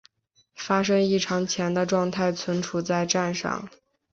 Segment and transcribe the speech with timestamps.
[0.55, 3.69] 发生异常前的状态存储在栈上。